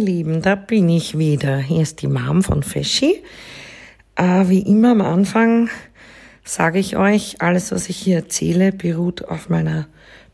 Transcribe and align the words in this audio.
ihr 0.00 0.06
Lieben, 0.06 0.42
da 0.42 0.54
bin 0.54 0.88
ich 0.88 1.18
wieder. 1.18 1.58
Hier 1.58 1.82
ist 1.82 2.00
die 2.02 2.06
Mom 2.06 2.42
von 2.42 2.62
Feschi. 2.62 3.22
Äh, 4.16 4.48
wie 4.48 4.60
immer 4.60 4.92
am 4.92 5.00
Anfang 5.02 5.68
sage 6.42 6.78
ich 6.78 6.96
euch, 6.96 7.42
alles, 7.42 7.70
was 7.70 7.88
ich 7.88 7.98
hier 7.98 8.16
erzähle, 8.16 8.72
beruht 8.72 9.26
auf 9.26 9.48
meiner 9.48 9.86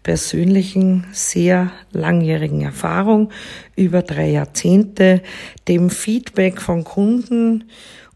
persönlichen, 0.02 1.06
sehr 1.12 1.72
langjährigen 1.90 2.62
Erfahrung 2.62 3.30
über 3.74 4.02
drei 4.02 4.30
Jahrzehnte, 4.30 5.22
dem 5.66 5.90
Feedback 5.90 6.60
von 6.60 6.84
Kunden 6.84 7.64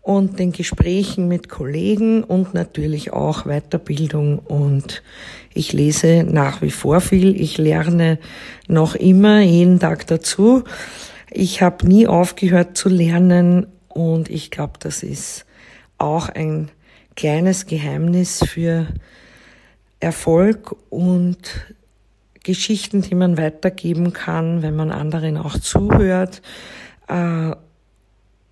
und 0.03 0.39
den 0.39 0.53
Gesprächen 0.53 1.27
mit 1.27 1.49
Kollegen 1.49 2.23
und 2.23 2.55
natürlich 2.55 3.13
auch 3.13 3.45
Weiterbildung 3.45 4.39
und 4.39 5.03
ich 5.53 5.73
lese 5.73 6.25
nach 6.25 6.63
wie 6.63 6.71
vor 6.71 7.01
viel, 7.01 7.41
ich 7.41 7.59
lerne 7.59 8.19
noch 8.69 8.95
immer 8.95 9.41
jeden 9.41 9.81
Tag 9.81 10.07
dazu. 10.07 10.63
Ich 11.31 11.63
habe 11.63 11.87
nie 11.87 12.07
aufgehört 12.07 12.77
zu 12.77 12.89
lernen 12.89 13.67
und 13.89 14.29
ich 14.29 14.51
glaube, 14.51 14.75
das 14.81 15.03
ist 15.03 15.47
auch 15.99 16.29
ein 16.29 16.71
kleines 17.15 17.67
Geheimnis 17.67 18.43
für 18.45 18.89
Erfolg 20.01 20.75
und 20.89 21.39
Geschichten, 22.43 23.03
die 23.03 23.15
man 23.15 23.37
weitergeben 23.37 24.13
kann, 24.13 24.63
wenn 24.63 24.75
man 24.75 24.91
anderen 24.91 25.37
auch 25.37 25.59
zuhört. 25.59 26.43
Äh, 27.07 27.53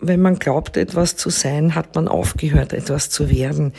wenn 0.00 0.20
man 0.20 0.38
glaubt, 0.38 0.77
etwas 0.77 1.16
zu 1.16 1.30
sein, 1.30 1.74
hat 1.74 1.95
man 1.95 2.06
aufgehört, 2.06 2.72
etwas 2.72 3.10
zu 3.10 3.30
werden. 3.30 3.72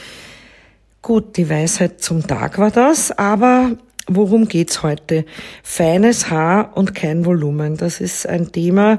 Gut, 1.02 1.38
die 1.38 1.50
Weisheit 1.50 2.02
zum 2.02 2.28
Tag 2.28 2.58
war 2.58 2.72
das, 2.72 3.12
aber 3.12 3.78
worum 4.10 4.48
geht's 4.48 4.84
heute? 4.84 5.26
Feines 5.64 6.30
Haar 6.30 6.76
und 6.76 6.96
kein 6.96 7.26
Volumen. 7.26 7.78
Das 7.78 8.02
ist 8.02 8.28
ein 8.28 8.52
Thema, 8.52 8.98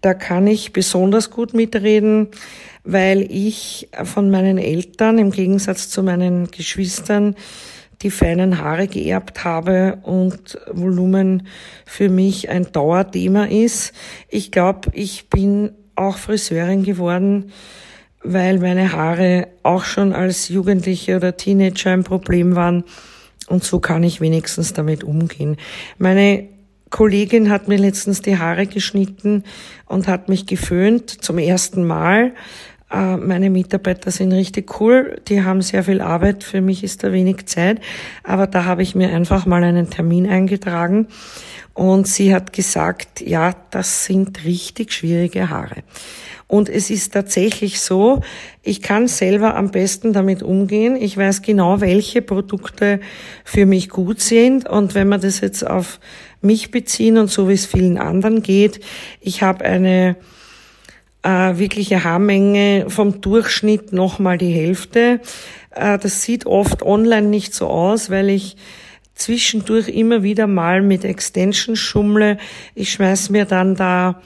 da 0.00 0.14
kann 0.14 0.46
ich 0.46 0.72
besonders 0.72 1.30
gut 1.30 1.52
mitreden, 1.52 2.28
weil 2.84 3.22
ich 3.30 3.88
von 4.04 4.30
meinen 4.30 4.58
Eltern 4.58 5.18
im 5.18 5.30
Gegensatz 5.30 5.88
zu 5.88 6.02
meinen 6.02 6.50
Geschwistern 6.50 7.36
die 8.02 8.10
feinen 8.10 8.58
Haare 8.58 8.88
geerbt 8.88 9.44
habe 9.44 9.98
und 10.02 10.58
Volumen 10.72 11.46
für 11.86 12.08
mich 12.08 12.48
ein 12.48 12.72
Dauerthema 12.72 13.44
ist. 13.44 13.92
Ich 14.28 14.50
glaube, 14.50 14.90
ich 14.92 15.30
bin 15.30 15.70
auch 15.94 16.16
Friseurin 16.16 16.82
geworden, 16.82 17.52
weil 18.24 18.58
meine 18.58 18.92
Haare 18.92 19.48
auch 19.62 19.84
schon 19.84 20.12
als 20.12 20.48
Jugendliche 20.48 21.16
oder 21.16 21.36
Teenager 21.36 21.92
ein 21.92 22.02
Problem 22.02 22.56
waren. 22.56 22.84
Und 23.48 23.64
so 23.64 23.80
kann 23.80 24.02
ich 24.02 24.20
wenigstens 24.20 24.72
damit 24.72 25.04
umgehen. 25.04 25.56
Meine 25.98 26.48
Kollegin 26.90 27.50
hat 27.50 27.68
mir 27.68 27.78
letztens 27.78 28.20
die 28.20 28.38
Haare 28.38 28.66
geschnitten 28.66 29.44
und 29.86 30.08
hat 30.08 30.28
mich 30.28 30.46
geföhnt 30.46 31.10
zum 31.10 31.38
ersten 31.38 31.84
Mal. 31.84 32.34
Äh, 32.92 33.16
meine 33.16 33.50
Mitarbeiter 33.50 34.10
sind 34.10 34.32
richtig 34.32 34.78
cool, 34.80 35.20
die 35.26 35.42
haben 35.42 35.62
sehr 35.62 35.82
viel 35.84 36.02
Arbeit, 36.02 36.44
für 36.44 36.60
mich 36.60 36.84
ist 36.84 37.02
da 37.02 37.10
wenig 37.10 37.46
Zeit, 37.46 37.80
aber 38.22 38.46
da 38.46 38.66
habe 38.66 38.82
ich 38.82 38.94
mir 38.94 39.08
einfach 39.08 39.46
mal 39.46 39.64
einen 39.64 39.88
Termin 39.88 40.28
eingetragen 40.28 41.08
und 41.72 42.06
sie 42.06 42.34
hat 42.34 42.52
gesagt, 42.52 43.22
ja, 43.22 43.54
das 43.70 44.04
sind 44.04 44.44
richtig 44.44 44.92
schwierige 44.92 45.48
Haare. 45.48 45.82
Und 46.52 46.68
es 46.68 46.90
ist 46.90 47.14
tatsächlich 47.14 47.80
so, 47.80 48.20
ich 48.62 48.82
kann 48.82 49.08
selber 49.08 49.56
am 49.56 49.70
besten 49.70 50.12
damit 50.12 50.42
umgehen. 50.42 50.96
Ich 50.96 51.16
weiß 51.16 51.40
genau, 51.40 51.80
welche 51.80 52.20
Produkte 52.20 53.00
für 53.42 53.64
mich 53.64 53.88
gut 53.88 54.20
sind. 54.20 54.68
Und 54.68 54.94
wenn 54.94 55.08
wir 55.08 55.16
das 55.16 55.40
jetzt 55.40 55.66
auf 55.66 55.98
mich 56.42 56.70
beziehen 56.70 57.16
und 57.16 57.30
so 57.30 57.48
wie 57.48 57.54
es 57.54 57.64
vielen 57.64 57.96
anderen 57.96 58.42
geht, 58.42 58.80
ich 59.22 59.42
habe 59.42 59.64
eine 59.64 60.16
äh, 61.22 61.56
wirkliche 61.56 62.04
Haarmenge 62.04 62.84
vom 62.88 63.22
Durchschnitt 63.22 63.94
nochmal 63.94 64.36
die 64.36 64.52
Hälfte. 64.52 65.20
Äh, 65.70 65.96
das 65.96 66.20
sieht 66.20 66.44
oft 66.44 66.82
online 66.82 67.28
nicht 67.28 67.54
so 67.54 67.68
aus, 67.68 68.10
weil 68.10 68.28
ich 68.28 68.58
zwischendurch 69.14 69.88
immer 69.88 70.22
wieder 70.22 70.46
mal 70.46 70.82
mit 70.82 71.06
Extensions 71.06 71.78
schummle. 71.78 72.36
Ich 72.74 72.92
schmeiß 72.92 73.30
mir 73.30 73.46
dann 73.46 73.74
da 73.74 74.20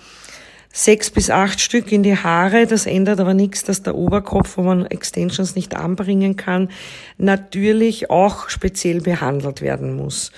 sechs 0.76 1.08
bis 1.08 1.30
acht 1.30 1.58
Stück 1.58 1.90
in 1.90 2.02
die 2.02 2.16
Haare. 2.16 2.66
Das 2.66 2.84
ändert 2.84 3.18
aber 3.18 3.32
nichts, 3.32 3.64
dass 3.64 3.82
der 3.82 3.94
Oberkopf, 3.94 4.58
wo 4.58 4.62
man 4.62 4.84
Extensions 4.84 5.56
nicht 5.56 5.74
anbringen 5.74 6.36
kann, 6.36 6.68
natürlich 7.16 8.10
auch 8.10 8.50
speziell 8.50 9.00
behandelt 9.00 9.62
werden 9.62 9.96
muss. 9.96 10.32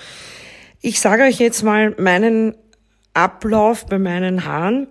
Ich 0.79 1.01
sage 1.01 1.23
euch 1.23 1.39
jetzt 1.39 1.63
mal 1.63 1.93
meinen 1.97 2.55
Ablauf 3.13 3.85
bei 3.85 3.99
meinen 3.99 4.45
Haaren 4.45 4.87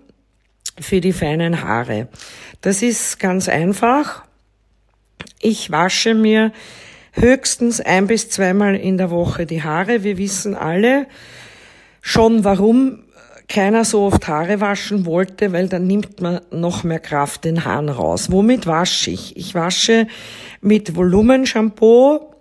für 0.79 1.01
die 1.01 1.13
feinen 1.13 1.63
Haare. 1.63 2.09
Das 2.61 2.83
ist 2.83 3.19
ganz 3.19 3.49
einfach. 3.49 4.23
Ich 5.41 5.71
wasche 5.71 6.13
mir 6.13 6.51
höchstens 7.13 7.81
ein 7.81 8.05
bis 8.05 8.29
zweimal 8.29 8.75
in 8.75 8.97
der 8.97 9.09
Woche 9.09 9.47
die 9.47 9.63
Haare. 9.63 10.03
Wir 10.03 10.19
wissen 10.19 10.53
alle 10.53 11.07
schon, 12.01 12.43
warum 12.43 13.03
keiner 13.49 13.83
so 13.83 14.03
oft 14.03 14.27
Haare 14.27 14.61
waschen 14.61 15.05
wollte, 15.05 15.51
weil 15.51 15.67
dann 15.67 15.87
nimmt 15.87 16.21
man 16.21 16.39
noch 16.51 16.83
mehr 16.83 16.99
Kraft 16.99 17.43
den 17.43 17.65
Haaren 17.65 17.89
raus. 17.89 18.31
Womit 18.31 18.67
wasche 18.67 19.09
ich? 19.09 19.35
Ich 19.35 19.55
wasche 19.55 20.07
mit 20.61 20.95
Volumenshampoo, 20.95 22.31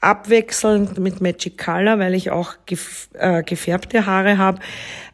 abwechselnd 0.00 0.98
mit 0.98 1.20
Magic 1.20 1.58
Color, 1.58 1.98
weil 1.98 2.14
ich 2.14 2.30
auch 2.30 2.54
äh, 3.18 3.42
gefärbte 3.42 4.06
Haare 4.06 4.38
habe. 4.38 4.60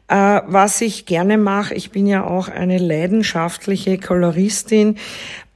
Äh, 0.07 0.43
was 0.47 0.81
ich 0.81 1.07
gerne 1.07 1.37
mache, 1.39 1.75
ich 1.75 1.91
bin 1.91 2.07
ja 2.07 2.25
auch 2.25 2.49
eine 2.49 2.79
leidenschaftliche 2.79 3.99
Koloristin 3.99 4.97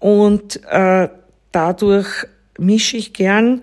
und 0.00 0.60
äh, 0.68 1.08
dadurch 1.52 2.26
mische 2.58 2.96
ich 2.96 3.12
gern 3.12 3.62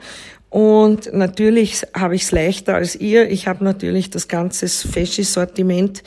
und 0.49 1.13
natürlich 1.13 1.83
habe 1.93 2.15
ich 2.15 2.23
es 2.23 2.31
leichter 2.31 2.75
als 2.75 2.95
ihr. 2.95 3.29
Ich 3.29 3.47
habe 3.47 3.63
natürlich 3.63 4.09
das 4.09 4.27
ganze 4.27 4.67
Fashion-Sortiment 4.67 6.03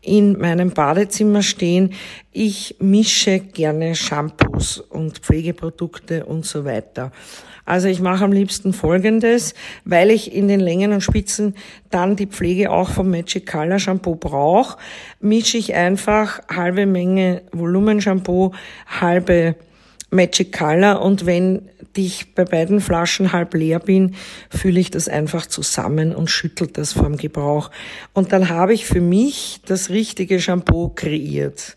in 0.00 0.38
meinem 0.38 0.70
Badezimmer 0.70 1.42
stehen. 1.42 1.92
Ich 2.32 2.76
mische 2.80 3.38
gerne 3.38 3.94
Shampoos 3.94 4.78
und 4.78 5.18
Pflegeprodukte 5.18 6.24
und 6.24 6.44
so 6.46 6.64
weiter. 6.64 7.12
Also 7.64 7.86
ich 7.86 8.00
mache 8.00 8.24
am 8.24 8.32
liebsten 8.32 8.72
Folgendes, 8.72 9.54
weil 9.84 10.10
ich 10.10 10.34
in 10.34 10.48
den 10.48 10.58
Längen 10.58 10.92
und 10.92 11.02
Spitzen 11.02 11.54
dann 11.90 12.16
die 12.16 12.26
Pflege 12.26 12.72
auch 12.72 12.90
vom 12.90 13.10
Magic 13.10 13.46
Color 13.46 13.78
Shampoo 13.78 14.16
brauche, 14.16 14.78
mische 15.20 15.58
ich 15.58 15.74
einfach 15.74 16.40
halbe 16.48 16.86
Menge 16.86 17.42
Volumenshampoo, 17.52 18.52
halbe 18.88 19.54
Magic 20.12 20.52
Color 20.52 21.02
und 21.02 21.26
wenn 21.26 21.68
ich 21.96 22.34
bei 22.34 22.44
beiden 22.44 22.80
Flaschen 22.80 23.32
halb 23.32 23.54
leer 23.54 23.78
bin, 23.78 24.14
fühle 24.50 24.80
ich 24.80 24.90
das 24.90 25.08
einfach 25.08 25.46
zusammen 25.46 26.14
und 26.14 26.30
schüttel 26.30 26.68
das 26.68 26.92
vorm 26.92 27.16
Gebrauch. 27.16 27.70
Und 28.12 28.32
dann 28.32 28.48
habe 28.48 28.74
ich 28.74 28.86
für 28.86 29.00
mich 29.00 29.60
das 29.66 29.90
richtige 29.90 30.40
Shampoo 30.40 30.90
kreiert. 30.90 31.76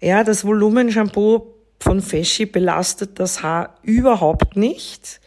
Ja, 0.00 0.24
das 0.24 0.44
Volumen-Shampoo 0.44 1.46
von 1.80 2.00
Feschi 2.00 2.46
belastet 2.46 3.18
das 3.18 3.42
Haar 3.42 3.78
überhaupt 3.82 4.56
nicht. 4.56 5.20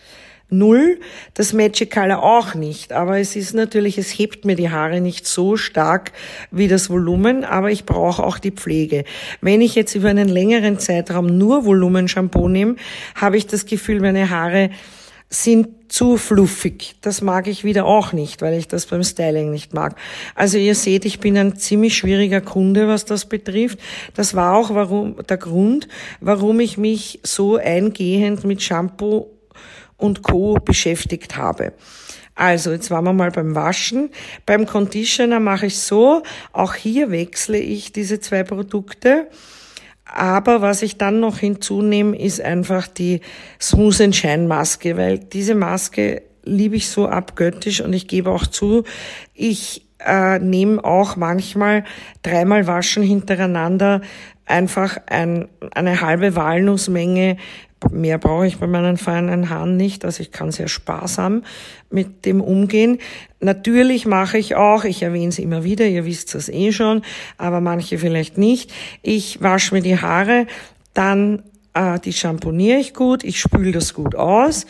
Null, 0.50 1.00
das 1.34 1.54
Magic 1.54 1.92
Color 1.92 2.22
auch 2.22 2.54
nicht, 2.54 2.94
aber 2.94 3.20
es 3.20 3.36
ist 3.36 3.56
natürlich, 3.56 3.98
es 3.98 4.10
hebt 4.10 4.46
mir 4.46 4.56
die 4.56 4.70
Haare 4.70 5.02
nicht 5.02 5.28
so 5.28 5.58
stark 5.58 6.12
wie 6.52 6.68
das 6.68 6.90
Volumen, 6.90 7.44
aber 7.44 7.72
ich 7.72 7.86
brauche 7.86 8.24
auch 8.24 8.38
die 8.38 8.52
Pflege. 8.52 9.06
Wenn 9.42 9.62
ich 9.62 9.74
jetzt 9.74 9.96
über 9.96 10.10
einen 10.10 10.30
längeren 10.30 10.78
Zeitraum 10.78 11.26
nur 11.26 11.66
Volumen-Shampoo 11.66 12.48
nehme, 12.48 12.76
habe 13.16 13.38
ich 13.38 13.48
das 13.48 13.66
Gefühl, 13.66 14.02
meine 14.02 14.30
Haare 14.30 14.70
sind 15.30 15.92
zu 15.92 16.18
fluffig. 16.18 16.96
Das 17.02 17.22
mag 17.22 17.48
ich 17.48 17.64
wieder 17.64 17.86
auch 17.86 18.14
nicht, 18.14 18.42
weil 18.42 18.58
ich 18.58 18.68
das 18.68 18.86
beim 18.86 19.04
Styling 19.04 19.52
nicht 19.52 19.74
mag. 19.74 19.96
Also 20.36 20.58
ihr 20.58 20.76
seht, 20.76 21.06
ich 21.06 21.20
bin 21.20 21.38
ein 21.38 21.58
ziemlich 21.58 21.98
schwieriger 21.98 22.42
Kunde, 22.42 22.88
was 22.88 23.06
das 23.06 23.26
betrifft. 23.26 23.80
Das 24.14 24.36
war 24.36 24.56
auch 24.56 24.74
warum, 24.74 25.16
der 25.28 25.38
Grund, 25.38 25.88
warum 26.22 26.60
ich 26.60 26.78
mich 26.78 27.20
so 27.24 27.58
eingehend 27.58 28.44
mit 28.44 28.62
Shampoo 28.62 29.28
und 29.98 30.24
Co. 30.24 30.56
beschäftigt 30.56 31.36
habe. 31.38 31.74
Also, 32.36 32.72
jetzt 32.72 32.92
waren 32.92 33.06
wir 33.06 33.14
mal 33.14 33.32
beim 33.32 33.56
Waschen. 33.56 34.10
Beim 34.46 34.66
Conditioner 34.66 35.40
mache 35.40 35.68
ich 35.68 35.80
so, 35.80 36.22
auch 36.52 36.76
hier 36.76 37.10
wechsle 37.10 37.58
ich 37.58 37.94
diese 37.94 38.20
zwei 38.20 38.44
Produkte. 38.44 39.28
Aber 40.06 40.62
was 40.62 40.82
ich 40.82 40.98
dann 40.98 41.20
noch 41.20 41.40
hinzunehme, 41.40 42.18
ist 42.18 42.42
einfach 42.42 42.88
die 42.88 43.22
Smooth 43.60 44.02
and 44.02 44.16
Shine 44.16 44.48
Maske, 44.48 44.98
weil 44.98 45.18
diese 45.18 45.56
Maske 45.56 46.22
liebe 46.44 46.76
ich 46.76 46.90
so 46.90 47.08
abgöttisch 47.08 47.82
und 47.82 47.94
ich 47.94 48.08
gebe 48.08 48.30
auch 48.30 48.46
zu, 48.46 48.84
ich 49.34 49.85
äh, 50.06 50.40
nehme 50.40 50.84
auch 50.84 51.16
manchmal 51.16 51.84
dreimal 52.24 52.68
waschen 52.68 53.04
hintereinander 53.04 54.02
einfach 54.46 54.98
ein, 55.08 55.48
eine 55.74 56.02
halbe 56.02 56.36
Walnussmenge 56.36 57.38
Mehr 57.92 58.18
brauche 58.18 58.48
ich 58.48 58.58
bei 58.58 58.68
meinen 58.68 58.98
feinen 58.98 59.50
Haaren 59.50 59.78
nicht, 59.78 60.06
also 60.06 60.22
ich 60.22 60.32
kann 60.32 60.52
sehr 60.52 60.68
sparsam 60.68 61.44
mit 61.92 62.26
dem 62.26 62.42
umgehen. 62.42 63.00
Natürlich 63.40 64.06
mache 64.06 64.38
ich 64.38 64.56
auch, 64.56 64.86
ich 64.86 65.04
erwähne 65.04 65.28
es 65.28 65.40
immer 65.40 65.64
wieder, 65.64 65.86
ihr 65.86 66.06
wisst 66.06 66.34
es 66.36 66.50
eh 66.50 66.72
schon, 66.72 67.04
aber 67.38 67.62
manche 67.62 67.98
vielleicht 67.98 68.38
nicht. 68.38 68.74
Ich 69.04 69.42
wasche 69.42 69.76
mir 69.76 69.82
die 69.82 70.00
Haare, 70.00 70.48
dann 70.94 71.44
äh, 71.74 72.00
die 72.00 72.14
shampooniere 72.14 72.80
ich 72.80 72.94
gut, 72.94 73.24
ich 73.24 73.40
spüle 73.40 73.72
das 73.72 73.94
gut 73.94 74.16
aus, 74.16 74.66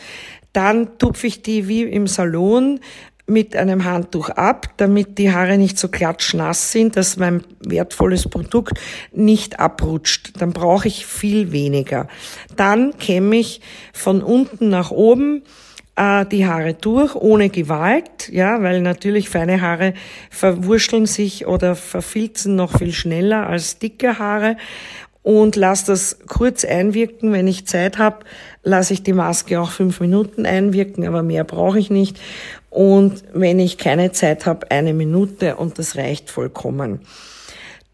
dann 0.52 0.98
tupfe 0.98 1.26
ich 1.26 1.42
die 1.42 1.68
wie 1.68 1.84
im 1.84 2.06
Salon 2.06 2.80
mit 3.26 3.56
einem 3.56 3.84
Handtuch 3.84 4.30
ab, 4.30 4.68
damit 4.76 5.18
die 5.18 5.32
Haare 5.32 5.58
nicht 5.58 5.78
so 5.78 5.88
klatschnass 5.88 6.70
sind, 6.70 6.96
dass 6.96 7.16
mein 7.16 7.42
wertvolles 7.60 8.28
Produkt 8.28 8.78
nicht 9.12 9.58
abrutscht. 9.58 10.40
Dann 10.40 10.52
brauche 10.52 10.86
ich 10.86 11.06
viel 11.06 11.50
weniger. 11.50 12.06
Dann 12.54 12.96
kämme 12.98 13.36
ich 13.36 13.60
von 13.92 14.22
unten 14.22 14.68
nach 14.68 14.92
oben 14.92 15.42
äh, 15.96 16.24
die 16.26 16.46
Haare 16.46 16.74
durch, 16.74 17.16
ohne 17.16 17.50
Gewalt, 17.50 18.28
ja, 18.30 18.62
weil 18.62 18.80
natürlich 18.80 19.28
feine 19.28 19.60
Haare 19.60 19.94
verwurschteln 20.30 21.06
sich 21.06 21.46
oder 21.46 21.74
verfilzen 21.74 22.54
noch 22.54 22.78
viel 22.78 22.92
schneller 22.92 23.48
als 23.48 23.78
dicke 23.78 24.20
Haare 24.20 24.56
und 25.26 25.56
lasse 25.56 25.86
das 25.86 26.18
kurz 26.28 26.64
einwirken. 26.64 27.32
Wenn 27.32 27.48
ich 27.48 27.66
Zeit 27.66 27.98
habe, 27.98 28.18
lasse 28.66 28.94
ich 28.94 29.02
die 29.04 29.12
Maske 29.12 29.60
auch 29.60 29.70
fünf 29.70 30.00
Minuten 30.00 30.44
einwirken, 30.44 31.06
aber 31.06 31.22
mehr 31.22 31.44
brauche 31.44 31.78
ich 31.78 31.88
nicht. 31.88 32.18
Und 32.68 33.22
wenn 33.32 33.60
ich 33.60 33.78
keine 33.78 34.10
Zeit 34.10 34.44
habe, 34.44 34.70
eine 34.70 34.92
Minute 34.92 35.56
und 35.56 35.78
das 35.78 35.96
reicht 35.96 36.30
vollkommen. 36.30 37.00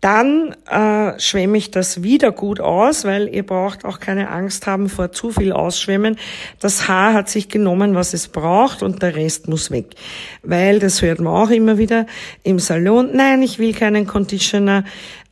Dann 0.01 0.57
äh, 0.69 1.21
schwemme 1.21 1.59
ich 1.59 1.71
das 1.71 2.03
wieder 2.03 2.33
gut 2.33 2.59
aus, 2.59 3.05
weil 3.05 3.29
ihr 3.29 3.47
braucht 3.47 3.85
auch 3.85 4.01
keine 4.01 4.31
Angst 4.31 4.67
haben 4.67 4.89
vor 4.89 5.13
zu 5.13 5.31
viel 5.31 5.53
Ausschwemmen. 5.53 6.17
Das 6.59 6.89
Haar 6.89 7.13
hat 7.13 7.29
sich 7.29 7.49
genommen, 7.49 7.95
was 7.95 8.15
es 8.15 8.27
braucht 8.27 8.83
und 8.83 9.03
der 9.03 9.15
Rest 9.15 9.49
muss 9.49 9.71
weg. 9.71 9.95
Weil, 10.43 10.81
das 10.81 11.03
hört 11.03 11.21
man 11.21 11.35
auch 11.35 11.51
immer 11.51 11.79
wieder 11.79 12.07
im 12.43 12.59
Salon, 12.59 13.11
nein, 13.13 13.43
ich 13.43 13.61
will 13.61 13.75
keinen 13.75 14.07
Conditioner, 14.07 14.85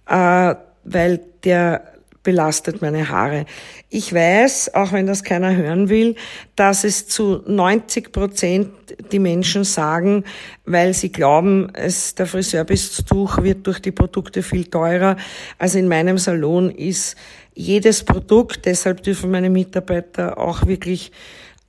äh, 0.07 0.55
weil 0.85 1.21
der 1.43 1.90
belastet 2.23 2.83
meine 2.83 3.09
Haare. 3.09 3.47
Ich 3.89 4.13
weiß, 4.13 4.75
auch 4.75 4.93
wenn 4.93 5.07
das 5.07 5.25
keiner 5.25 5.57
hören 5.57 5.89
will, 5.89 6.17
dass 6.55 6.85
es 6.85 7.09
zu 7.09 7.43
90 7.47 8.13
Prozent 8.13 8.71
die 9.11 9.19
Menschen 9.19 9.65
sagen, 9.65 10.25
weil 10.65 10.93
sie 10.93 11.11
glauben, 11.11 11.71
es, 11.73 12.15
der 12.15 12.27
Friseurbestuch 12.27 13.43
wird 13.43 13.67
durch 13.67 13.81
die 13.81 13.93
Produkte 13.93 14.43
viel 14.43 14.67
teurer. 14.67 15.17
Also 15.59 15.79
in 15.79 15.89
meinem 15.89 16.19
Salon 16.19 16.71
ist 16.71 17.17
jedes 17.55 18.05
Produkt, 18.05 18.67
deshalb 18.67 19.03
dürfen 19.03 19.31
meine 19.31 19.51
Mitarbeiter 19.51 20.39
auch 20.39 20.67
wirklich 20.67 21.13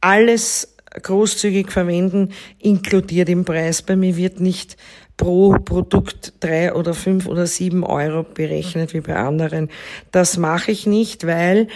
alles 0.01 0.75
großzügig 1.01 1.71
verwenden, 1.71 2.33
inkludiert 2.59 3.29
im 3.29 3.45
Preis. 3.45 3.81
Bei 3.81 3.95
mir 3.95 4.17
wird 4.17 4.41
nicht 4.41 4.75
pro 5.21 5.55
Produkt 5.63 6.33
drei 6.39 6.73
oder 6.73 6.95
fünf 6.95 7.27
oder 7.27 7.45
sieben 7.45 7.83
Euro 7.83 8.23
berechnet 8.23 8.95
wie 8.95 9.01
bei 9.01 9.15
anderen. 9.15 9.69
Das 10.09 10.35
mache 10.37 10.71
ich 10.71 10.87
nicht, 10.87 11.27
weil 11.27 11.67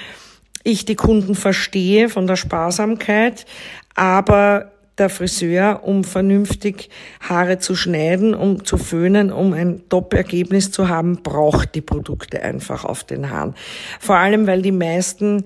ich 0.64 0.86
die 0.86 0.96
Kunden 0.96 1.36
verstehe 1.36 2.10
von 2.10 2.26
der 2.26 2.38
Sparsamkeit, 2.38 3.46
aber 3.94 4.72
der 4.98 5.10
Friseur, 5.10 5.82
um 5.84 6.04
vernünftig 6.04 6.90
Haare 7.20 7.60
zu 7.60 7.76
schneiden, 7.76 8.34
um 8.34 8.66
zu 8.66 8.80
föhnen, 8.80 9.32
um 9.32 9.54
ein 9.54 9.84
Top-Ergebnis 9.90 10.72
zu 10.72 10.90
haben, 10.90 11.22
braucht 11.22 11.76
die 11.76 11.82
Produkte 11.82 12.42
einfach 12.42 12.84
auf 12.84 13.04
den 13.04 13.30
Haaren. 13.30 13.54
Vor 14.00 14.16
allem, 14.16 14.48
weil 14.48 14.64
die 14.64 14.72
meisten 14.72 15.44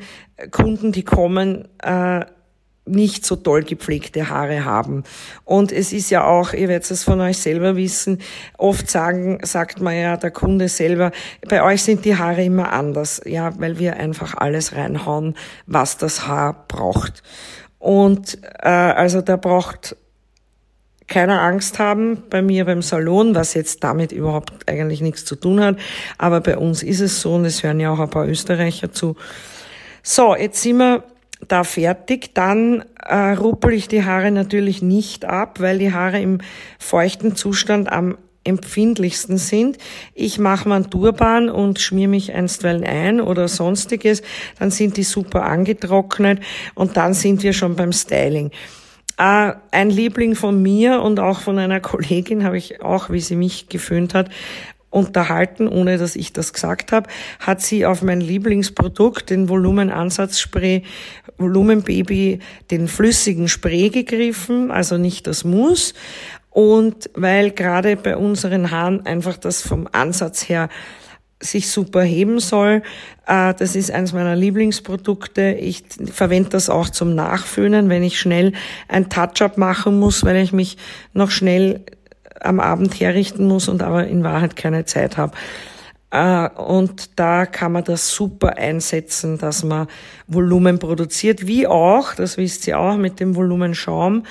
Kunden, 0.51 0.93
die 0.93 1.03
kommen, 1.03 1.67
äh, 1.83 2.23
nicht 2.89 3.25
so 3.25 3.35
toll 3.35 3.63
gepflegte 3.63 4.29
Haare 4.29 4.65
haben. 4.65 5.03
Und 5.45 5.71
es 5.71 5.93
ist 5.93 6.09
ja 6.09 6.25
auch, 6.25 6.53
ihr 6.53 6.67
werdet 6.67 6.89
es 6.89 7.03
von 7.03 7.21
euch 7.21 7.37
selber 7.37 7.75
wissen, 7.75 8.19
oft 8.57 8.89
sagen, 8.89 9.39
sagt 9.43 9.81
man 9.81 9.95
ja 9.95 10.17
der 10.17 10.31
Kunde 10.31 10.67
selber, 10.69 11.11
bei 11.47 11.63
euch 11.63 11.83
sind 11.83 12.05
die 12.05 12.17
Haare 12.17 12.43
immer 12.43 12.73
anders, 12.73 13.21
ja, 13.25 13.51
weil 13.59 13.79
wir 13.79 13.97
einfach 13.97 14.35
alles 14.35 14.75
reinhauen, 14.75 15.35
was 15.65 15.97
das 15.97 16.27
Haar 16.27 16.65
braucht. 16.67 17.23
Und 17.77 18.37
äh, 18.61 18.69
also 18.69 19.21
da 19.21 19.37
braucht 19.37 19.95
keiner 21.09 21.41
Angst 21.41 21.79
haben 21.79 22.23
bei 22.29 22.41
mir 22.41 22.65
beim 22.65 22.81
Salon, 22.81 23.33
was 23.35 23.55
jetzt 23.55 23.83
damit 23.83 24.11
überhaupt 24.11 24.69
eigentlich 24.69 25.01
nichts 25.01 25.25
zu 25.25 25.35
tun 25.35 25.59
hat. 25.59 25.77
Aber 26.17 26.39
bei 26.39 26.57
uns 26.57 26.83
ist 26.83 26.99
es 26.99 27.19
so 27.19 27.33
und 27.33 27.45
es 27.45 27.63
hören 27.63 27.79
ja 27.79 27.91
auch 27.91 27.99
ein 27.99 28.09
paar 28.09 28.27
Österreicher 28.27 28.91
zu. 28.91 29.15
So, 30.03 30.35
jetzt 30.35 30.61
sind 30.61 30.77
wir 30.77 31.03
da 31.47 31.63
fertig. 31.63 32.33
Dann 32.33 32.83
äh, 33.03 33.31
ruppel 33.33 33.73
ich 33.73 33.87
die 33.87 34.03
Haare 34.03 34.31
natürlich 34.31 34.81
nicht 34.81 35.25
ab, 35.25 35.59
weil 35.59 35.79
die 35.79 35.93
Haare 35.93 36.19
im 36.21 36.39
feuchten 36.77 37.35
Zustand 37.35 37.91
am 37.91 38.17
empfindlichsten 38.43 39.37
sind. 39.37 39.77
Ich 40.13 40.39
mache 40.39 40.67
mal 40.67 40.77
einen 40.77 40.89
Turban 40.89 41.49
und 41.49 41.79
schmier 41.79 42.07
mich 42.07 42.33
einstweilen 42.33 42.83
ein 42.83 43.21
oder 43.21 43.47
sonstiges. 43.47 44.21
Dann 44.57 44.71
sind 44.71 44.97
die 44.97 45.03
super 45.03 45.43
angetrocknet 45.43 46.41
und 46.73 46.97
dann 46.97 47.13
sind 47.13 47.43
wir 47.43 47.53
schon 47.53 47.75
beim 47.75 47.91
Styling. 47.91 48.51
Äh, 49.17 49.53
ein 49.71 49.89
Liebling 49.89 50.35
von 50.35 50.61
mir 50.61 51.01
und 51.01 51.19
auch 51.19 51.39
von 51.39 51.59
einer 51.59 51.79
Kollegin 51.81 52.43
habe 52.43 52.57
ich 52.57 52.81
auch, 52.81 53.09
wie 53.09 53.19
sie 53.19 53.35
mich 53.35 53.69
geföhnt 53.69 54.13
hat, 54.13 54.29
unterhalten, 54.89 55.67
ohne 55.67 55.97
dass 55.97 56.15
ich 56.15 56.33
das 56.33 56.53
gesagt 56.53 56.91
habe, 56.91 57.09
hat 57.39 57.61
sie 57.61 57.85
auf 57.85 58.01
mein 58.01 58.21
Lieblingsprodukt, 58.21 59.29
den 59.29 59.49
Volumenansatzspray 59.49 60.83
Volumenbaby, 61.37 62.39
den 62.69 62.87
flüssigen 62.87 63.47
Spray 63.47 63.89
gegriffen, 63.89 64.71
also 64.71 64.97
nicht 64.97 65.27
das 65.27 65.43
Mousse. 65.43 65.93
Und 66.49 67.09
weil 67.13 67.51
gerade 67.51 67.95
bei 67.95 68.17
unseren 68.17 68.71
Haaren 68.71 69.05
einfach 69.05 69.37
das 69.37 69.61
vom 69.61 69.87
Ansatz 69.91 70.49
her 70.49 70.69
sich 71.41 71.69
super 71.69 72.01
heben 72.01 72.39
soll. 72.39 72.81
Äh, 73.25 73.53
das 73.53 73.75
ist 73.75 73.91
eines 73.91 74.11
meiner 74.11 74.35
Lieblingsprodukte. 74.35 75.51
Ich 75.53 75.83
verwende 76.11 76.49
das 76.49 76.69
auch 76.69 76.89
zum 76.89 77.15
Nachföhnen, 77.15 77.89
wenn 77.89 78.03
ich 78.03 78.19
schnell 78.19 78.53
ein 78.87 79.09
Touch-up 79.09 79.57
machen 79.57 79.99
muss, 79.99 80.25
weil 80.25 80.37
ich 80.37 80.51
mich 80.51 80.77
noch 81.13 81.31
schnell 81.31 81.85
am 82.39 82.59
Abend 82.59 82.99
herrichten 82.99 83.47
muss 83.47 83.67
und 83.67 83.81
aber 83.83 84.07
in 84.07 84.23
Wahrheit 84.23 84.55
keine 84.55 84.85
Zeit 84.85 85.17
habe. 85.17 85.33
Äh, 86.11 86.49
und 86.49 87.19
da 87.19 87.45
kann 87.45 87.71
man 87.71 87.83
das 87.83 88.09
super 88.09 88.57
einsetzen, 88.57 89.37
dass 89.37 89.63
man 89.63 89.87
Volumen 90.27 90.79
produziert, 90.79 91.45
wie 91.45 91.67
auch, 91.67 92.15
das 92.15 92.37
wisst 92.37 92.65
ihr 92.67 92.79
auch, 92.79 92.97
mit 92.97 93.19
dem 93.19 93.35
Volumenschaum, 93.35 94.23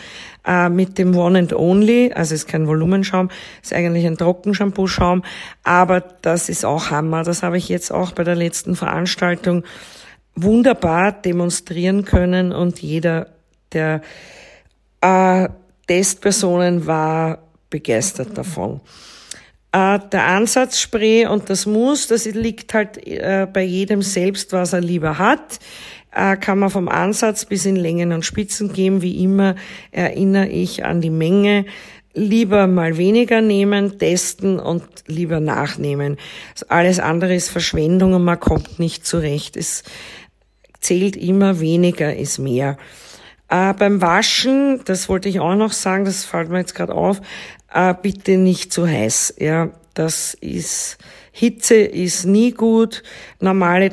äh, 0.44 0.68
mit 0.68 0.98
dem 0.98 1.16
One 1.16 1.38
and 1.38 1.52
Only, 1.52 2.12
also 2.12 2.34
ist 2.34 2.48
kein 2.48 2.66
Volumenschaum, 2.66 3.30
ist 3.62 3.72
eigentlich 3.72 4.06
ein 4.06 4.16
Trockenshampoo-Schaum, 4.16 5.22
aber 5.62 6.00
das 6.00 6.48
ist 6.48 6.64
auch 6.64 6.90
Hammer. 6.90 7.22
Das 7.22 7.42
habe 7.42 7.58
ich 7.58 7.68
jetzt 7.68 7.92
auch 7.92 8.10
bei 8.12 8.24
der 8.24 8.34
letzten 8.34 8.74
Veranstaltung 8.74 9.62
wunderbar 10.34 11.12
demonstrieren 11.12 12.04
können 12.04 12.52
und 12.52 12.80
jeder 12.80 13.28
der 13.72 14.02
äh, 15.00 15.48
Testpersonen 15.86 16.86
war 16.86 17.38
begeistert 17.70 18.36
davon. 18.36 18.80
Äh, 19.72 19.98
der 20.12 20.24
Ansatzspray 20.26 21.26
und 21.26 21.50
das 21.50 21.66
Muss, 21.66 22.06
das 22.06 22.24
liegt 22.24 22.72
halt 22.72 23.06
äh, 23.06 23.46
bei 23.52 23.62
jedem 23.62 24.02
selbst, 24.02 24.52
was 24.52 24.72
er 24.72 24.80
lieber 24.80 25.18
hat. 25.18 25.58
Äh, 26.14 26.36
kann 26.36 26.58
man 26.58 26.70
vom 26.70 26.88
Ansatz 26.88 27.44
bis 27.44 27.66
in 27.66 27.76
Längen 27.76 28.12
und 28.12 28.24
Spitzen 28.24 28.72
geben. 28.72 29.02
Wie 29.02 29.22
immer 29.22 29.56
erinnere 29.90 30.48
ich 30.48 30.84
an 30.84 31.00
die 31.00 31.10
Menge. 31.10 31.66
Lieber 32.14 32.66
mal 32.66 32.96
weniger 32.96 33.42
nehmen, 33.42 33.98
testen 33.98 34.58
und 34.58 34.82
lieber 35.06 35.38
nachnehmen. 35.38 36.16
Alles 36.68 36.98
andere 36.98 37.34
ist 37.34 37.50
Verschwendung 37.50 38.14
und 38.14 38.24
man 38.24 38.40
kommt 38.40 38.78
nicht 38.78 39.06
zurecht. 39.06 39.56
Es 39.56 39.84
zählt 40.80 41.16
immer 41.16 41.60
weniger 41.60 42.16
ist 42.16 42.38
mehr. 42.38 42.78
Äh, 43.48 43.72
beim 43.74 44.02
Waschen, 44.02 44.82
das 44.84 45.08
wollte 45.08 45.28
ich 45.28 45.40
auch 45.40 45.54
noch 45.54 45.72
sagen, 45.72 46.04
das 46.04 46.24
fällt 46.24 46.50
mir 46.50 46.58
jetzt 46.58 46.74
gerade 46.74 46.94
auf, 46.94 47.20
äh, 47.72 47.94
bitte 48.00 48.36
nicht 48.36 48.72
zu 48.72 48.86
heiß. 48.86 49.34
Ja, 49.38 49.70
das 49.94 50.34
ist 50.34 50.98
Hitze 51.32 51.76
ist 51.76 52.24
nie 52.24 52.50
gut, 52.50 53.02
normale 53.40 53.90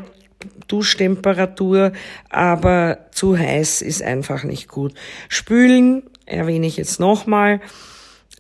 Duschtemperatur, 0.68 1.92
aber 2.30 2.98
zu 3.12 3.38
heiß 3.38 3.82
ist 3.82 4.02
einfach 4.02 4.44
nicht 4.44 4.68
gut. 4.68 4.94
Spülen 5.30 6.04
erwähne 6.26 6.66
ich 6.66 6.78
jetzt 6.78 7.00
nochmal. 7.00 7.62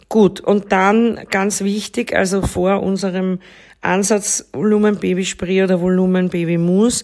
Gut, 0.09 0.39
und 0.41 0.71
dann 0.71 1.19
ganz 1.29 1.63
wichtig, 1.63 2.15
also 2.15 2.41
vor 2.41 2.81
unserem 2.81 3.39
Ansatz 3.81 4.49
Volumen 4.53 4.97
Babyspray 4.97 5.63
oder 5.63 5.81
Volumen 5.81 6.29
Babymousse 6.29 7.03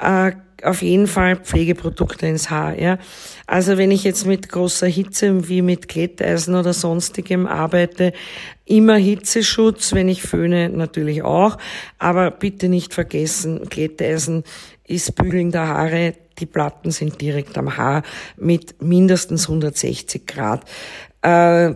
äh, 0.00 0.32
auf 0.62 0.82
jeden 0.82 1.06
Fall 1.06 1.36
Pflegeprodukte 1.36 2.26
ins 2.26 2.50
Haar. 2.50 2.78
Ja. 2.78 2.98
Also 3.46 3.78
wenn 3.78 3.90
ich 3.90 4.04
jetzt 4.04 4.26
mit 4.26 4.48
großer 4.48 4.86
Hitze 4.86 5.48
wie 5.48 5.62
mit 5.62 5.88
Glätteisen 5.88 6.54
oder 6.54 6.72
sonstigem 6.72 7.46
arbeite, 7.46 8.12
immer 8.64 8.96
Hitzeschutz, 8.96 9.92
wenn 9.92 10.08
ich 10.08 10.22
föhne 10.22 10.68
natürlich 10.68 11.22
auch, 11.22 11.58
aber 11.98 12.30
bitte 12.30 12.68
nicht 12.68 12.94
vergessen, 12.94 13.68
Glätteisen 13.68 14.44
ist 14.86 15.14
Bügeln 15.14 15.52
der 15.52 15.68
Haare 15.68 16.14
die 16.38 16.46
Platten 16.46 16.90
sind 16.90 17.20
direkt 17.20 17.56
am 17.58 17.76
Haar 17.76 18.02
mit 18.36 18.82
mindestens 18.82 19.48
160 19.48 20.26
Grad. 20.26 20.64
Äh, 21.22 21.74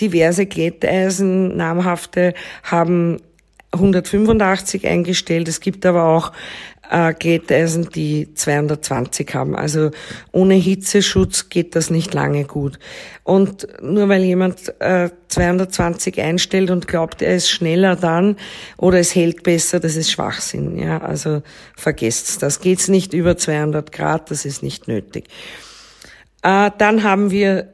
diverse 0.00 0.46
Glätteisen, 0.46 1.56
namhafte, 1.56 2.34
haben 2.62 3.20
185 3.72 4.86
eingestellt. 4.86 5.48
Es 5.48 5.60
gibt 5.60 5.86
aber 5.86 6.04
auch 6.04 6.32
äh, 6.94 7.12
Glätteisen, 7.12 7.88
die 7.90 8.32
220 8.34 9.34
haben. 9.34 9.56
Also 9.56 9.90
ohne 10.30 10.54
Hitzeschutz 10.54 11.48
geht 11.48 11.74
das 11.74 11.90
nicht 11.90 12.14
lange 12.14 12.44
gut. 12.44 12.78
Und 13.24 13.66
nur 13.82 14.08
weil 14.08 14.22
jemand 14.22 14.72
äh, 14.80 15.10
220 15.28 16.20
einstellt 16.20 16.70
und 16.70 16.86
glaubt, 16.86 17.20
er 17.20 17.34
ist 17.34 17.50
schneller 17.50 17.96
dann 17.96 18.36
oder 18.76 19.00
es 19.00 19.14
hält 19.14 19.42
besser, 19.42 19.80
das 19.80 19.96
ist 19.96 20.12
Schwachsinn. 20.12 20.78
Ja, 20.78 20.98
also 20.98 21.42
vergesst's 21.76 22.38
das. 22.38 22.60
Geht's 22.60 22.86
nicht 22.86 23.12
über 23.12 23.36
200 23.36 23.90
Grad, 23.90 24.30
das 24.30 24.44
ist 24.44 24.62
nicht 24.62 24.86
nötig. 24.86 25.24
Äh, 26.42 26.70
dann 26.78 27.02
haben 27.02 27.32
wir 27.32 27.72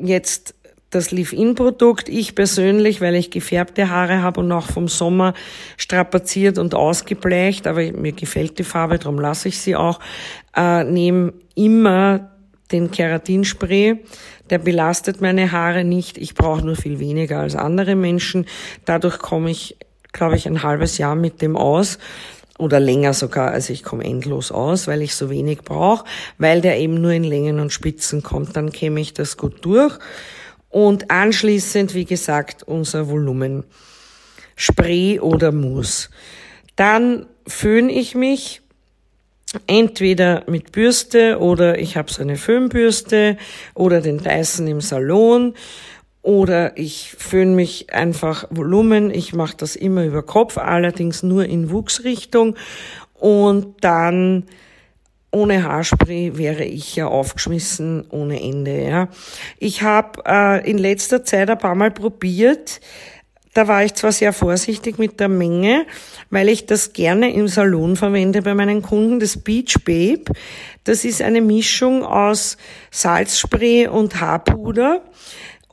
jetzt 0.00 0.54
das 0.92 1.10
Leave-In-Produkt. 1.10 2.08
Ich 2.08 2.34
persönlich, 2.34 3.00
weil 3.00 3.16
ich 3.16 3.30
gefärbte 3.30 3.88
Haare 3.88 4.22
habe 4.22 4.40
und 4.40 4.52
auch 4.52 4.66
vom 4.66 4.88
Sommer 4.88 5.34
strapaziert 5.76 6.58
und 6.58 6.74
ausgebleicht, 6.74 7.66
aber 7.66 7.80
mir 7.92 8.12
gefällt 8.12 8.58
die 8.58 8.64
Farbe, 8.64 8.98
darum 8.98 9.18
lasse 9.18 9.48
ich 9.48 9.58
sie 9.58 9.74
auch, 9.74 9.98
äh, 10.54 10.84
nehme 10.84 11.32
immer 11.54 12.30
den 12.70 12.90
Keratinspray. 12.90 14.04
Der 14.50 14.58
belastet 14.58 15.20
meine 15.20 15.50
Haare 15.50 15.82
nicht. 15.82 16.18
Ich 16.18 16.34
brauche 16.34 16.64
nur 16.64 16.76
viel 16.76 16.98
weniger 16.98 17.40
als 17.40 17.56
andere 17.56 17.96
Menschen. 17.96 18.46
Dadurch 18.84 19.18
komme 19.18 19.50
ich, 19.50 19.76
glaube 20.12 20.36
ich, 20.36 20.46
ein 20.46 20.62
halbes 20.62 20.98
Jahr 20.98 21.14
mit 21.14 21.40
dem 21.40 21.56
aus 21.56 21.98
oder 22.58 22.80
länger 22.80 23.14
sogar, 23.14 23.50
also 23.50 23.72
ich 23.72 23.82
komme 23.82 24.04
endlos 24.04 24.52
aus, 24.52 24.86
weil 24.86 25.00
ich 25.00 25.14
so 25.14 25.30
wenig 25.30 25.62
brauche, 25.62 26.04
weil 26.36 26.60
der 26.60 26.78
eben 26.78 27.00
nur 27.00 27.12
in 27.12 27.24
Längen 27.24 27.60
und 27.60 27.72
Spitzen 27.72 28.22
kommt, 28.22 28.56
dann 28.56 28.72
käme 28.72 29.00
ich 29.00 29.14
das 29.14 29.38
gut 29.38 29.64
durch. 29.64 29.98
Und 30.72 31.10
anschließend, 31.10 31.94
wie 31.94 32.06
gesagt, 32.06 32.64
unser 32.64 33.08
Volumen. 33.08 33.64
Spray 34.56 35.20
oder 35.20 35.52
Mousse. 35.52 36.08
Dann 36.76 37.26
föhne 37.46 37.92
ich 37.92 38.14
mich 38.14 38.62
entweder 39.66 40.44
mit 40.46 40.72
Bürste 40.72 41.38
oder 41.38 41.78
ich 41.78 41.96
habe 41.96 42.10
so 42.10 42.22
eine 42.22 42.36
Föhnbürste 42.36 43.36
oder 43.74 44.00
den 44.00 44.18
Dyson 44.18 44.66
im 44.66 44.80
Salon 44.80 45.54
oder 46.22 46.78
ich 46.78 47.14
föhne 47.18 47.54
mich 47.54 47.92
einfach 47.92 48.46
Volumen. 48.50 49.10
Ich 49.10 49.34
mache 49.34 49.56
das 49.56 49.76
immer 49.76 50.04
über 50.04 50.22
Kopf, 50.22 50.56
allerdings 50.56 51.22
nur 51.22 51.44
in 51.44 51.70
Wuchsrichtung 51.70 52.56
und 53.14 53.74
dann 53.82 54.44
ohne 55.32 55.64
Haarspray 55.64 56.36
wäre 56.36 56.64
ich 56.64 56.94
ja 56.94 57.06
aufgeschmissen 57.08 58.04
ohne 58.10 58.40
Ende. 58.40 58.84
Ja. 58.84 59.08
Ich 59.58 59.82
habe 59.82 60.22
äh, 60.26 60.70
in 60.70 60.78
letzter 60.78 61.24
Zeit 61.24 61.50
ein 61.50 61.58
paar 61.58 61.74
Mal 61.74 61.90
probiert. 61.90 62.80
Da 63.54 63.68
war 63.68 63.84
ich 63.84 63.94
zwar 63.94 64.12
sehr 64.12 64.32
vorsichtig 64.32 64.98
mit 64.98 65.20
der 65.20 65.28
Menge, 65.28 65.86
weil 66.30 66.48
ich 66.48 66.66
das 66.66 66.92
gerne 66.92 67.32
im 67.32 67.48
Salon 67.48 67.96
verwende 67.96 68.40
bei 68.42 68.54
meinen 68.54 68.82
Kunden, 68.82 69.20
das 69.20 69.36
Beach 69.36 69.76
Babe. 69.84 70.24
Das 70.84 71.04
ist 71.04 71.20
eine 71.20 71.40
Mischung 71.40 72.04
aus 72.04 72.56
Salzspray 72.90 73.88
und 73.88 74.20
Haarpuder 74.20 75.02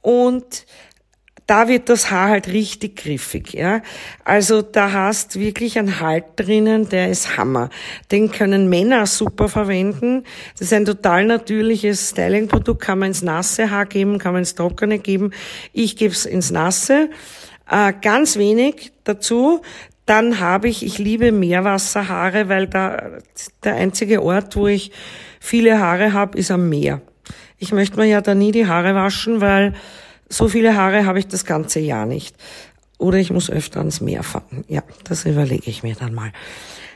und 0.01 0.65
da 1.49 1.67
wird 1.67 1.89
das 1.89 2.11
Haar 2.11 2.29
halt 2.29 2.47
richtig 2.47 2.97
griffig, 2.97 3.53
ja. 3.53 3.81
Also 4.23 4.61
da 4.61 4.91
hast 4.91 5.39
wirklich 5.39 5.79
einen 5.79 5.99
Halt 5.99 6.25
drinnen, 6.35 6.89
der 6.89 7.09
ist 7.09 7.37
Hammer. 7.37 7.71
Den 8.11 8.29
können 8.29 8.69
Männer 8.69 9.07
super 9.07 9.49
verwenden. 9.49 10.25
Das 10.53 10.67
ist 10.67 10.73
ein 10.73 10.85
total 10.85 11.25
natürliches 11.25 12.11
Styling-Produkt, 12.11 12.83
kann 12.83 12.99
man 12.99 13.07
ins 13.07 13.23
nasse 13.23 13.71
Haar 13.71 13.87
geben, 13.87 14.19
kann 14.19 14.33
man 14.33 14.41
ins 14.41 14.53
trockene 14.53 14.99
geben. 14.99 15.31
Ich 15.73 15.97
gebe 15.97 16.13
es 16.13 16.27
ins 16.27 16.51
nasse. 16.51 17.09
Äh, 17.67 17.93
ganz 17.99 18.37
wenig 18.37 18.91
dazu. 19.03 19.63
Dann 20.05 20.39
habe 20.39 20.67
ich, 20.67 20.85
ich 20.85 20.99
liebe 20.99 21.31
Meerwasserhaare, 21.31 22.47
weil 22.47 22.67
da 22.67 23.17
der 23.63 23.73
einzige 23.73 24.21
Ort, 24.21 24.55
wo 24.55 24.67
ich 24.67 24.91
viele 25.39 25.79
Haare 25.79 26.13
habe, 26.13 26.37
ist 26.37 26.51
am 26.51 26.69
Meer. 26.69 27.01
Ich 27.57 27.71
möchte 27.71 27.97
mir 27.97 28.05
ja 28.05 28.21
da 28.21 28.35
nie 28.35 28.51
die 28.51 28.67
Haare 28.67 28.93
waschen, 28.93 29.41
weil 29.41 29.73
so 30.29 30.47
viele 30.47 30.75
Haare 30.75 31.05
habe 31.05 31.19
ich 31.19 31.27
das 31.27 31.45
ganze 31.45 31.79
Jahr 31.79 32.05
nicht. 32.05 32.35
Oder 32.97 33.17
ich 33.17 33.31
muss 33.31 33.49
öfter 33.49 33.79
ans 33.79 34.01
Meer 34.01 34.23
fahren. 34.23 34.63
Ja, 34.67 34.83
das 35.05 35.25
überlege 35.25 35.69
ich 35.69 35.83
mir 35.83 35.95
dann 35.95 36.13
mal. 36.13 36.31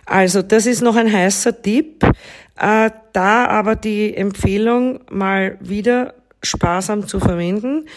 Also 0.05 0.41
das 0.41 0.65
ist 0.65 0.81
noch 0.81 0.95
ein 0.95 1.11
heißer 1.11 1.61
Tipp. 1.61 2.03
Äh, 2.59 2.91
da 3.13 3.45
aber 3.47 3.75
die 3.75 4.15
Empfehlung, 4.15 4.99
mal 5.09 5.57
wieder 5.61 6.13
sparsam 6.43 7.07
zu 7.07 7.19
verwenden. 7.19 7.87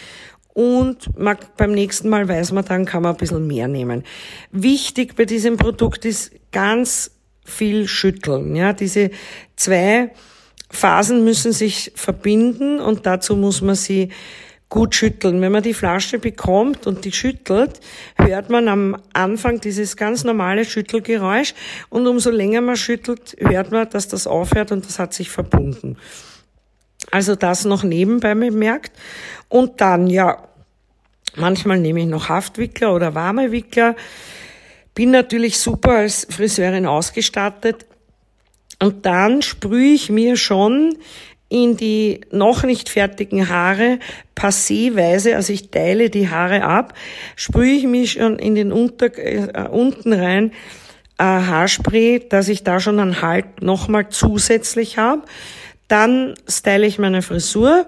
Und 0.53 1.09
beim 1.57 1.71
nächsten 1.71 2.09
Mal 2.09 2.27
weiß 2.27 2.51
man, 2.51 2.65
dann 2.65 2.85
kann 2.85 3.03
man 3.03 3.13
ein 3.13 3.17
bisschen 3.17 3.45
mehr 3.45 3.67
nehmen. 3.67 4.03
Wichtig 4.51 5.15
bei 5.15 5.25
diesem 5.25 5.57
Produkt 5.57 6.03
ist 6.05 6.31
ganz 6.51 7.11
viel 7.45 7.87
schütteln. 7.87 8.55
Ja, 8.55 8.73
diese 8.73 9.11
zwei 9.55 10.11
Phasen 10.71 11.23
müssen 11.23 11.51
sich 11.51 11.91
verbinden 11.95 12.79
und 12.79 13.05
dazu 13.05 13.35
muss 13.35 13.61
man 13.61 13.75
sie 13.75 14.09
gut 14.69 14.95
schütteln. 14.95 15.41
Wenn 15.41 15.51
man 15.51 15.63
die 15.63 15.73
Flasche 15.73 16.19
bekommt 16.19 16.87
und 16.87 17.05
die 17.05 17.11
schüttelt, 17.11 17.79
hört 18.15 18.49
man 18.49 18.67
am 18.67 18.97
Anfang 19.13 19.61
dieses 19.61 19.95
ganz 19.95 20.23
normale 20.23 20.65
Schüttelgeräusch 20.65 21.53
und 21.89 22.07
umso 22.07 22.29
länger 22.29 22.61
man 22.61 22.75
schüttelt, 22.75 23.35
hört 23.39 23.71
man, 23.71 23.89
dass 23.89 24.07
das 24.07 24.27
aufhört 24.27 24.71
und 24.71 24.85
das 24.85 24.99
hat 24.99 25.13
sich 25.13 25.29
verbunden. 25.29 25.97
Also 27.11 27.35
das 27.35 27.65
noch 27.65 27.83
nebenbei 27.83 28.35
bemerkt. 28.35 28.91
Und 29.47 29.79
dann, 29.79 30.07
ja, 30.07 30.43
manchmal 31.35 31.79
nehme 31.79 32.01
ich 32.01 32.07
noch 32.07 32.27
Haftwickler 32.27 32.93
oder 32.93 33.15
warme 33.15 33.51
Wickler. 33.51 33.95
Bin 34.93 35.11
natürlich 35.11 35.59
super 35.59 35.91
als 35.91 36.27
Friseurin 36.29 36.85
ausgestattet. 36.85 37.85
Und 38.79 39.05
dann 39.05 39.41
sprühe 39.41 39.93
ich 39.93 40.09
mir 40.09 40.37
schon 40.37 40.97
in 41.49 41.77
die 41.77 42.21
noch 42.31 42.63
nicht 42.63 42.89
fertigen 42.89 43.49
Haare 43.49 43.99
passéweise, 44.35 45.35
also 45.35 45.53
ich 45.53 45.69
teile 45.69 46.09
die 46.09 46.29
Haare 46.29 46.63
ab, 46.63 46.93
sprühe 47.35 47.73
ich 47.73 47.85
mich 47.85 48.13
schon 48.13 48.37
in 48.37 48.55
den 48.55 48.71
Unter, 48.71 49.17
äh, 49.17 49.67
unten 49.69 50.13
rein 50.13 50.51
äh, 51.17 51.23
Haarspray, 51.23 52.27
dass 52.29 52.47
ich 52.47 52.63
da 52.63 52.79
schon 52.79 52.99
einen 52.99 53.21
Halt 53.21 53.61
nochmal 53.61 54.09
zusätzlich 54.09 54.97
habe. 54.97 55.23
Dann 55.87 56.35
style 56.47 56.85
ich 56.85 56.99
meine 56.99 57.21
Frisur 57.21 57.85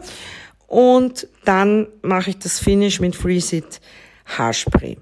und 0.67 1.27
dann 1.43 1.87
mache 2.01 2.29
ich 2.29 2.39
das 2.39 2.59
Finish 2.59 2.99
mit 2.99 3.15
Freeze 3.15 3.63
Haarspray. 4.25 4.97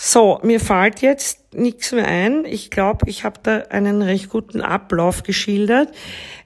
So, 0.00 0.38
mir 0.44 0.60
fällt 0.60 1.02
jetzt 1.02 1.54
nichts 1.54 1.90
mehr 1.90 2.06
ein. 2.06 2.44
Ich 2.44 2.70
glaube, 2.70 3.10
ich 3.10 3.24
habe 3.24 3.40
da 3.42 3.56
einen 3.70 4.00
recht 4.00 4.28
guten 4.28 4.60
Ablauf 4.60 5.24
geschildert. 5.24 5.92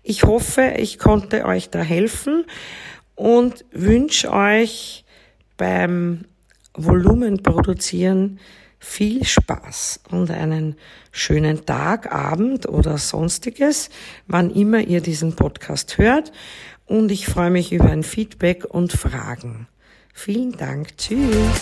Ich 0.03 0.23
hoffe, 0.23 0.73
ich 0.79 0.99
konnte 0.99 1.45
euch 1.45 1.69
da 1.69 1.81
helfen 1.81 2.47
und 3.15 3.67
wünsche 3.71 4.33
euch 4.33 5.05
beim 5.59 6.25
Volumen 6.73 7.43
produzieren 7.43 8.41
viel 8.79 9.23
Spaß 9.23 10.01
und 10.11 10.31
einen 10.31 10.77
schönen 11.11 11.67
Tag, 11.67 12.11
Abend 12.11 12.67
oder 12.67 12.97
sonstiges, 12.97 13.91
wann 14.27 14.51
immer 14.51 14.81
ihr 14.81 15.03
diesen 15.03 15.37
Podcast 15.37 15.99
hört. 15.99 16.33
Und 16.87 17.13
ich 17.13 17.27
freue 17.27 17.51
mich 17.51 17.71
über 17.71 17.91
ein 17.91 18.03
Feedback 18.03 18.65
und 18.65 18.93
Fragen. 18.93 19.69
Vielen 20.15 20.53
Dank. 20.53 20.97
Tschüss. 20.97 21.61